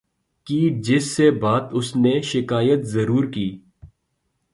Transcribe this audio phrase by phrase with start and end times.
[0.47, 3.49] کی جس سے بات اسنے شکایت ضرور کی